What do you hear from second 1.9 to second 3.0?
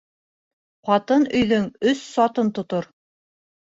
өс сатын тотор.